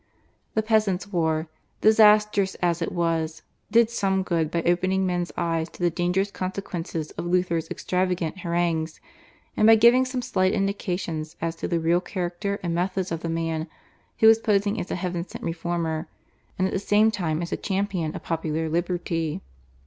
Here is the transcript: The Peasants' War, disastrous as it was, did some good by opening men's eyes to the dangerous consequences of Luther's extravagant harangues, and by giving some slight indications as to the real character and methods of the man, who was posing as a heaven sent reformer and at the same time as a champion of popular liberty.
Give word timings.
The 0.55 0.63
Peasants' 0.63 1.13
War, 1.13 1.47
disastrous 1.81 2.55
as 2.55 2.81
it 2.81 2.91
was, 2.91 3.43
did 3.69 3.91
some 3.91 4.23
good 4.23 4.49
by 4.49 4.63
opening 4.63 5.05
men's 5.05 5.31
eyes 5.37 5.69
to 5.69 5.83
the 5.83 5.91
dangerous 5.91 6.31
consequences 6.31 7.11
of 7.11 7.27
Luther's 7.27 7.69
extravagant 7.69 8.39
harangues, 8.39 8.99
and 9.55 9.67
by 9.67 9.75
giving 9.75 10.03
some 10.05 10.23
slight 10.23 10.53
indications 10.53 11.35
as 11.39 11.55
to 11.57 11.67
the 11.67 11.79
real 11.79 12.01
character 12.01 12.59
and 12.63 12.73
methods 12.73 13.11
of 13.11 13.19
the 13.19 13.29
man, 13.29 13.67
who 14.21 14.25
was 14.25 14.39
posing 14.39 14.79
as 14.81 14.89
a 14.89 14.95
heaven 14.95 15.23
sent 15.27 15.43
reformer 15.43 16.07
and 16.57 16.67
at 16.67 16.73
the 16.73 16.79
same 16.79 17.11
time 17.11 17.43
as 17.43 17.51
a 17.51 17.55
champion 17.55 18.15
of 18.15 18.23
popular 18.23 18.69
liberty. 18.69 19.41